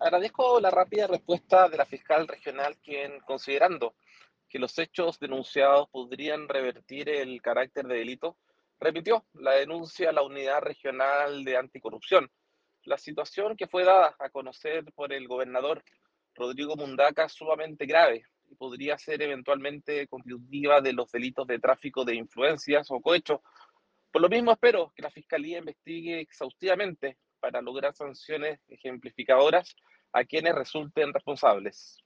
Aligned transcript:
Agradezco 0.00 0.60
la 0.60 0.70
rápida 0.70 1.08
respuesta 1.08 1.68
de 1.68 1.76
la 1.76 1.84
fiscal 1.84 2.28
regional, 2.28 2.76
quien, 2.84 3.18
considerando 3.20 3.96
que 4.48 4.60
los 4.60 4.78
hechos 4.78 5.18
denunciados 5.18 5.88
podrían 5.90 6.48
revertir 6.48 7.08
el 7.08 7.42
carácter 7.42 7.84
de 7.88 7.96
delito, 7.96 8.36
remitió 8.78 9.26
la 9.34 9.54
denuncia 9.54 10.10
a 10.10 10.12
la 10.12 10.22
Unidad 10.22 10.60
Regional 10.60 11.44
de 11.44 11.56
Anticorrupción. 11.56 12.30
La 12.84 12.96
situación 12.96 13.56
que 13.56 13.66
fue 13.66 13.84
dada 13.84 14.14
a 14.20 14.30
conocer 14.30 14.84
por 14.94 15.12
el 15.12 15.26
gobernador 15.26 15.82
Rodrigo 16.32 16.76
Mundaca 16.76 17.24
es 17.24 17.32
sumamente 17.32 17.84
grave 17.84 18.22
y 18.46 18.54
podría 18.54 18.96
ser 18.98 19.20
eventualmente 19.20 20.06
constitutiva 20.06 20.80
de 20.80 20.92
los 20.92 21.10
delitos 21.10 21.44
de 21.48 21.58
tráfico 21.58 22.04
de 22.04 22.14
influencias 22.14 22.88
o 22.92 23.00
cohecho. 23.00 23.42
Por 24.12 24.22
lo 24.22 24.28
mismo 24.28 24.52
espero 24.52 24.92
que 24.94 25.02
la 25.02 25.10
Fiscalía 25.10 25.58
investigue 25.58 26.20
exhaustivamente 26.20 27.18
para 27.40 27.60
lograr 27.60 27.94
sanciones 27.94 28.60
ejemplificadoras 28.68 29.76
a 30.12 30.24
quienes 30.24 30.54
resulten 30.54 31.12
responsables. 31.12 31.98